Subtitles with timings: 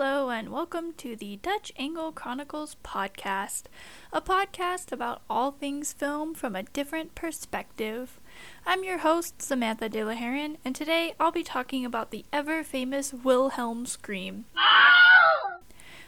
[0.00, 3.64] Hello, and welcome to the Dutch Angle Chronicles podcast,
[4.12, 8.20] a podcast about all things film from a different perspective.
[8.64, 12.62] I'm your host, Samantha De La Heron, and today I'll be talking about the ever
[12.62, 14.44] famous Wilhelm scream.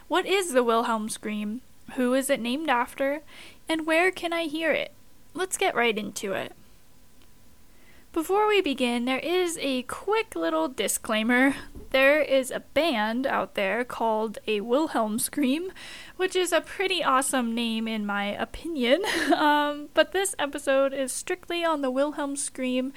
[0.07, 1.59] What is the Wilhelm scream?
[1.95, 3.23] Who is it named after?
[3.67, 4.93] And where can I hear it?
[5.33, 6.53] Let's get right into it.
[8.13, 11.55] Before we begin, there is a quick little disclaimer.
[11.91, 15.71] There is a band out there called a Wilhelm Scream,
[16.17, 19.03] which is a pretty awesome name in my opinion.
[19.31, 22.93] Um, but this episode is strictly on the Wilhelm Scream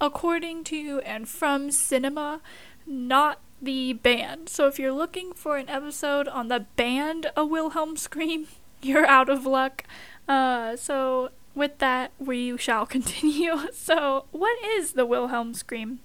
[0.00, 2.40] according to and from cinema,
[2.86, 4.48] not the band.
[4.48, 8.46] So if you're looking for an episode on the band A Wilhelm Scream,
[8.82, 9.84] you're out of luck.
[10.28, 13.58] Uh, so with that, we shall continue.
[13.72, 16.00] So, what is the Wilhelm scream?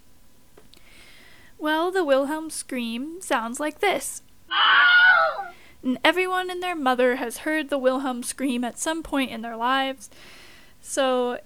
[1.57, 4.21] Well, the Wilhelm scream sounds like this.
[5.83, 9.55] And everyone and their mother has heard the Wilhelm scream at some point in their
[9.55, 10.09] lives.
[10.81, 11.39] So,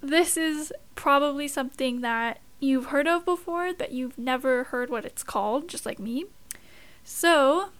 [0.00, 5.22] this is probably something that you've heard of before, but you've never heard what it's
[5.22, 6.26] called, just like me.
[7.02, 7.70] So,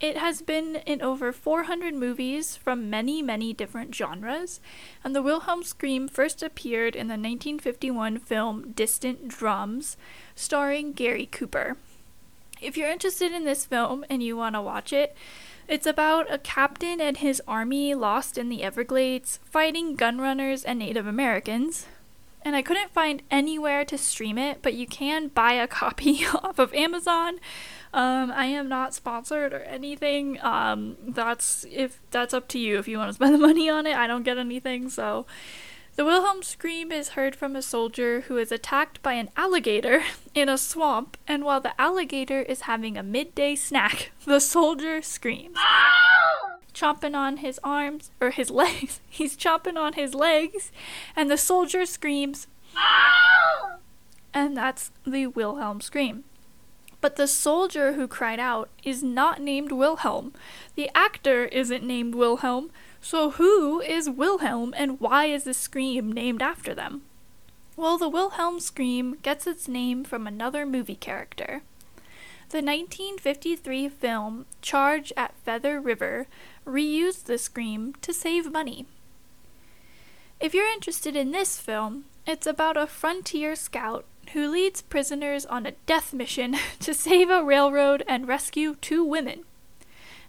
[0.00, 4.60] it has been in over 400 movies from many, many different genres,
[5.02, 9.96] and the Wilhelm scream first appeared in the 1951 film Distant Drums,
[10.36, 11.76] starring Gary Cooper.
[12.60, 15.16] If you're interested in this film and you want to watch it,
[15.66, 21.06] it's about a captain and his army lost in the Everglades, fighting gunrunners and Native
[21.06, 21.86] Americans.
[22.42, 26.58] And I couldn't find anywhere to stream it, but you can buy a copy off
[26.58, 27.40] of Amazon
[27.92, 30.38] um, I am not sponsored or anything.
[30.42, 33.86] Um, that's if that's up to you if you want to spend the money on
[33.86, 33.96] it.
[33.96, 35.26] I don't get anything, so.
[35.96, 40.48] The Wilhelm scream is heard from a soldier who is attacked by an alligator in
[40.48, 45.56] a swamp, and while the alligator is having a midday snack, the soldier screams.
[46.78, 49.00] Chomping on his arms, or his legs.
[49.08, 50.70] He's chomping on his legs,
[51.16, 52.46] and the soldier screams.
[54.32, 56.24] and that's the Wilhelm scream.
[57.00, 60.32] But the soldier who cried out is not named Wilhelm.
[60.74, 62.70] The actor isn't named Wilhelm.
[63.00, 67.02] So who is Wilhelm and why is the scream named after them?
[67.76, 71.62] Well, the Wilhelm scream gets its name from another movie character.
[72.50, 76.26] The 1953 film Charge at Feather River
[76.66, 78.86] reused the scream to save money.
[80.40, 85.66] If you're interested in this film, it's about a frontier scout who leads prisoners on
[85.66, 89.44] a death mission to save a railroad and rescue two women.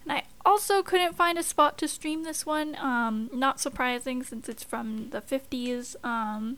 [0.04, 4.50] And I also couldn't find a spot to stream this one, um, not surprising since
[4.50, 5.96] it's from the 50s.
[6.04, 6.58] Um,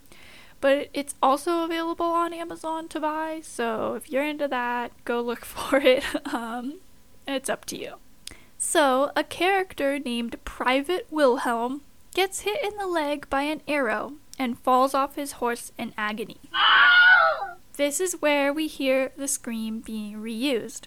[0.62, 5.44] but it's also available on Amazon to buy, so if you're into that, go look
[5.44, 6.04] for it.
[6.32, 6.78] Um,
[7.28, 7.94] it's up to you.
[8.56, 11.82] So, a character named Private Wilhelm
[12.14, 16.38] gets hit in the leg by an arrow and falls off his horse in agony.
[17.76, 20.82] This is where we hear the scream being reused.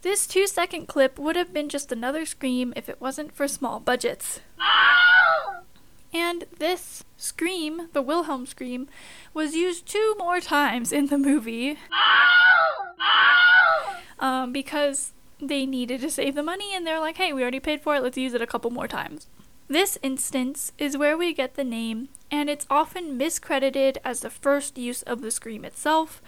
[0.00, 3.80] This two second clip would have been just another scream if it wasn't for small
[3.80, 4.40] budgets.
[6.12, 8.88] And this scream, the Wilhelm scream,
[9.34, 11.78] was used two more times in the movie.
[14.18, 17.80] Um, because they needed to save the money and they're like, hey, we already paid
[17.80, 19.28] for it, let's use it a couple more times.
[19.68, 24.78] This instance is where we get the name, and it's often miscredited as the first
[24.78, 26.22] use of the scream itself,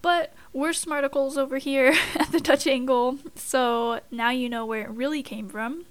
[0.00, 4.90] but we're smarticles over here at the Dutch Angle, so now you know where it
[4.90, 5.84] really came from.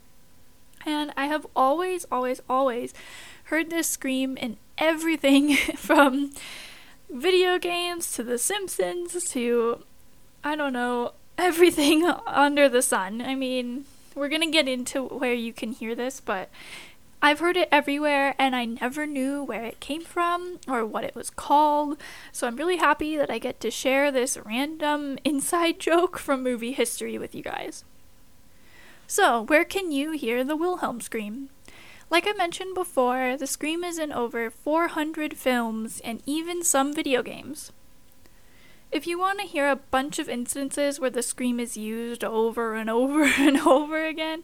[0.85, 2.93] And I have always, always, always
[3.45, 6.31] heard this scream in everything from
[7.09, 9.83] video games to The Simpsons to,
[10.43, 13.21] I don't know, everything under the sun.
[13.21, 16.49] I mean, we're gonna get into where you can hear this, but
[17.21, 21.15] I've heard it everywhere and I never knew where it came from or what it
[21.15, 21.99] was called.
[22.31, 26.73] So I'm really happy that I get to share this random inside joke from movie
[26.73, 27.83] history with you guys.
[29.07, 31.49] So, where can you hear the Wilhelm scream?
[32.09, 37.21] Like I mentioned before, the scream is in over 400 films and even some video
[37.21, 37.71] games.
[38.91, 42.75] If you want to hear a bunch of instances where the scream is used over
[42.75, 44.43] and over and over again,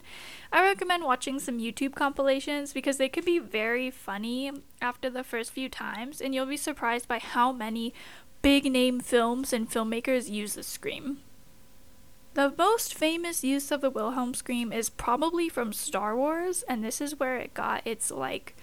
[0.52, 5.52] I recommend watching some YouTube compilations because they can be very funny after the first
[5.52, 7.94] few times, and you'll be surprised by how many
[8.42, 11.18] big name films and filmmakers use the scream.
[12.34, 17.00] The most famous use of the Wilhelm scream is probably from Star Wars, and this
[17.00, 18.56] is where it got its like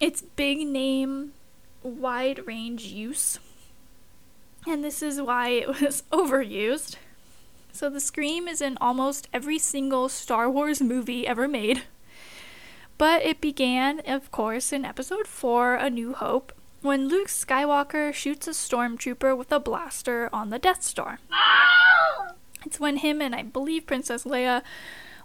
[0.00, 1.34] its big name
[1.84, 3.38] wide range use.
[4.66, 6.96] And this is why it was overused.
[7.72, 11.82] So the scream is in almost every single Star Wars movie ever made.
[12.98, 16.52] But it began, of course, in episode 4, A New Hope,
[16.82, 21.18] when Luke Skywalker shoots a stormtrooper with a blaster on the Death Star.
[22.64, 24.62] It's when him and I believe Princess Leia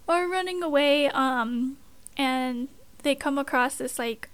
[0.07, 1.77] are running away, um,
[2.17, 2.67] and
[3.03, 4.29] they come across this like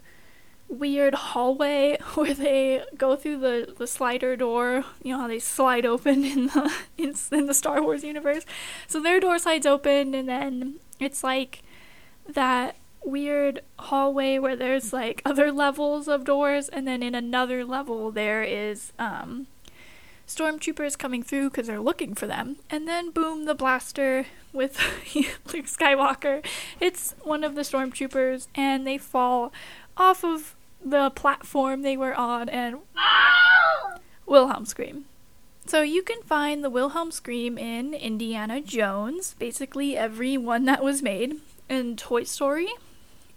[0.67, 4.83] weird hallway where they go through the, the slider door.
[5.01, 8.45] You know how they slide open in the in, in the Star Wars universe.
[8.87, 11.61] So their door slides open, and then it's like
[12.27, 12.75] that
[13.05, 18.43] weird hallway where there's like other levels of doors, and then in another level there
[18.43, 19.47] is um,
[20.27, 22.57] stormtroopers coming through because they're looking for them.
[22.69, 24.77] And then boom, the blaster with
[25.15, 26.45] Luke Skywalker.
[26.79, 29.51] It's one of the stormtroopers, and they fall
[29.97, 32.77] off of the platform they were on, and
[34.25, 35.05] Wilhelm scream.
[35.65, 41.01] So you can find the Wilhelm scream in Indiana Jones, basically every one that was
[41.01, 41.37] made,
[41.69, 42.67] in Toy Story,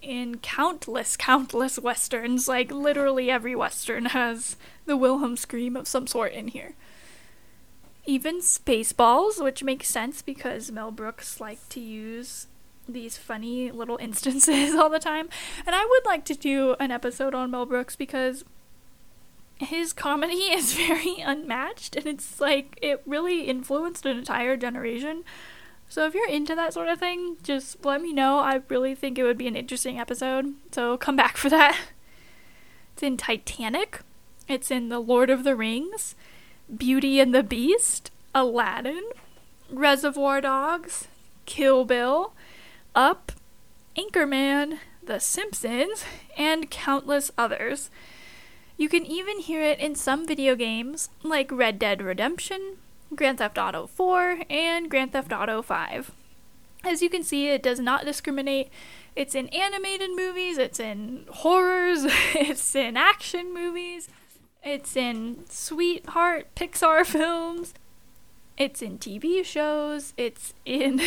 [0.07, 2.47] in countless, countless westerns.
[2.47, 4.55] Like literally every western has
[4.85, 6.73] the Wilhelm scream of some sort in here.
[8.05, 12.47] Even Spaceballs, which makes sense because Mel Brooks liked to use
[12.87, 15.29] these funny little instances all the time.
[15.65, 18.45] And I would like to do an episode on Mel Brooks because
[19.57, 25.23] his comedy is very unmatched and it's like it really influenced an entire generation.
[25.89, 28.39] So if you're into that sort of thing, just let me know.
[28.39, 30.55] I really think it would be an interesting episode.
[30.71, 31.77] So come back for that.
[32.93, 33.99] It's in Titanic.
[34.47, 36.15] It's in The Lord of the Rings,
[36.75, 39.03] Beauty and the Beast, Aladdin,
[39.69, 41.07] Reservoir Dogs,
[41.45, 42.33] Kill Bill,
[42.95, 43.33] up,
[43.95, 46.05] Anchorman, The Simpsons,
[46.35, 47.91] and countless others.
[48.77, 52.77] You can even hear it in some video games like Red Dead Redemption,
[53.15, 56.11] Grand Theft Auto 4, and Grand Theft Auto 5.
[56.83, 58.69] As you can see, it does not discriminate.
[59.15, 62.05] It's in animated movies, it's in horrors,
[62.35, 64.09] it's in action movies,
[64.63, 67.73] it's in sweetheart Pixar films,
[68.57, 71.01] it's in TV shows, it's in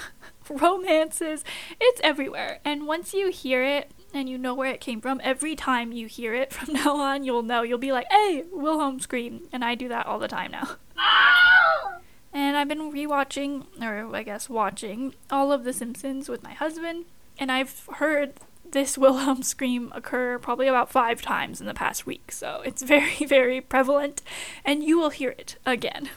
[0.48, 1.44] romances.
[1.80, 2.60] It's everywhere.
[2.64, 6.06] And once you hear it and you know where it came from, every time you
[6.06, 7.62] hear it from now on, you'll know.
[7.62, 9.48] You'll be like, hey, Wilhelm scream.
[9.52, 10.76] And I do that all the time now.
[12.32, 17.06] and I've been rewatching, or I guess watching, all of The Simpsons with my husband.
[17.38, 18.34] And I've heard
[18.70, 22.32] this Wilhelm scream occur probably about five times in the past week.
[22.32, 24.22] So it's very, very prevalent.
[24.64, 26.10] And you will hear it again.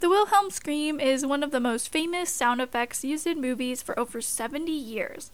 [0.00, 3.98] The Wilhelm scream is one of the most famous sound effects used in movies for
[4.00, 5.30] over 70 years.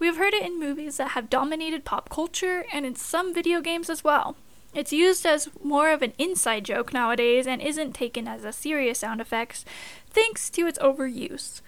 [0.00, 3.60] We have heard it in movies that have dominated pop culture and in some video
[3.60, 4.34] games as well.
[4.74, 8.98] It's used as more of an inside joke nowadays and isn't taken as a serious
[8.98, 9.64] sound effect
[10.10, 11.60] thanks to its overuse.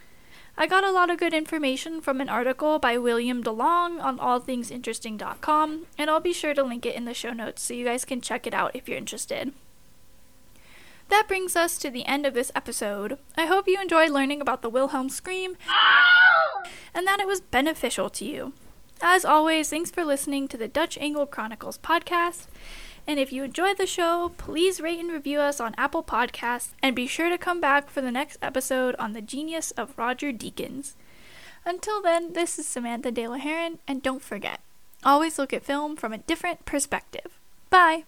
[0.58, 5.87] I got a lot of good information from an article by William DeLong on allthatsinteresting.com,
[5.96, 8.20] and I'll be sure to link it in the show notes so you guys can
[8.20, 9.53] check it out if you're interested.
[11.10, 13.18] That brings us to the end of this episode.
[13.36, 15.56] I hope you enjoyed learning about the Wilhelm scream
[16.94, 18.52] and that it was beneficial to you.
[19.02, 22.46] As always, thanks for listening to the Dutch Angle Chronicles podcast.
[23.06, 26.94] And if you enjoyed the show, please rate and review us on Apple Podcasts and
[26.94, 30.93] be sure to come back for the next episode on the genius of Roger Deakins.
[31.64, 34.60] Until then, this is Samantha De La Heron, and don't forget,
[35.02, 37.38] always look at film from a different perspective.
[37.69, 38.05] Bye!